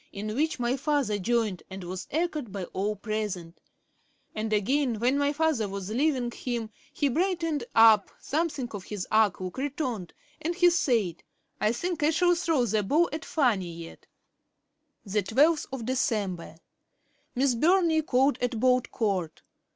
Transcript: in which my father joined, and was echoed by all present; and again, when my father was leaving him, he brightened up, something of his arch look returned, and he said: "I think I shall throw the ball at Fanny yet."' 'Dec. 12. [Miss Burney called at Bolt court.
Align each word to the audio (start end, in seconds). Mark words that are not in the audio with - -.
in 0.11 0.33
which 0.33 0.59
my 0.59 0.75
father 0.75 1.19
joined, 1.19 1.61
and 1.69 1.83
was 1.83 2.07
echoed 2.09 2.51
by 2.51 2.63
all 2.73 2.95
present; 2.95 3.61
and 4.33 4.51
again, 4.51 4.97
when 4.99 5.15
my 5.15 5.31
father 5.31 5.69
was 5.69 5.91
leaving 5.91 6.31
him, 6.31 6.71
he 6.91 7.07
brightened 7.07 7.63
up, 7.75 8.09
something 8.19 8.67
of 8.71 8.85
his 8.85 9.05
arch 9.11 9.35
look 9.39 9.59
returned, 9.59 10.11
and 10.41 10.55
he 10.55 10.71
said: 10.71 11.21
"I 11.59 11.71
think 11.71 12.01
I 12.01 12.09
shall 12.09 12.33
throw 12.33 12.65
the 12.65 12.81
ball 12.81 13.09
at 13.13 13.23
Fanny 13.23 13.71
yet."' 13.71 14.07
'Dec. 15.07 15.27
12. 15.27 16.57
[Miss 17.35 17.53
Burney 17.53 18.01
called 18.01 18.39
at 18.41 18.59
Bolt 18.59 18.89
court. 18.89 19.43